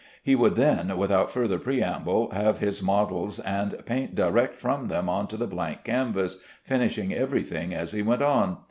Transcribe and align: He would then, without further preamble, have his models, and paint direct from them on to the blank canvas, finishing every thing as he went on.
He 0.23 0.33
would 0.33 0.55
then, 0.55 0.97
without 0.97 1.29
further 1.29 1.59
preamble, 1.59 2.31
have 2.31 2.57
his 2.57 2.81
models, 2.81 3.37
and 3.37 3.85
paint 3.85 4.15
direct 4.15 4.55
from 4.57 4.87
them 4.87 5.07
on 5.07 5.27
to 5.27 5.37
the 5.37 5.45
blank 5.45 5.83
canvas, 5.83 6.37
finishing 6.63 7.13
every 7.13 7.43
thing 7.43 7.71
as 7.71 7.91
he 7.91 8.01
went 8.01 8.23
on. 8.23 8.57